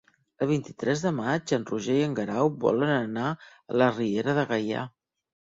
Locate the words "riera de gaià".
4.01-4.89